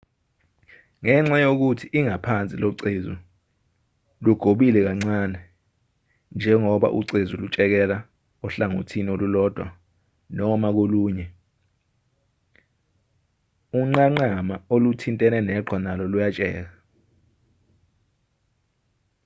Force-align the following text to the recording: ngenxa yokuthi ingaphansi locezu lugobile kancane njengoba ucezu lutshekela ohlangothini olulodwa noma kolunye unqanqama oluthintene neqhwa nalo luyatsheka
ngenxa 1.01 1.37
yokuthi 1.45 1.85
ingaphansi 1.99 2.55
locezu 2.63 3.13
lugobile 4.23 4.79
kancane 4.87 5.39
njengoba 6.35 6.87
ucezu 6.99 7.33
lutshekela 7.41 7.97
ohlangothini 8.45 9.09
olulodwa 9.15 9.67
noma 10.35 10.69
kolunye 10.77 11.25
unqanqama 13.79 14.55
oluthintene 14.73 15.39
neqhwa 15.47 15.77
nalo 15.85 16.03
luyatsheka 16.11 16.71